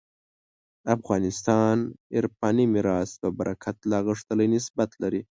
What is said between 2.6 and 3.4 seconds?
میراث په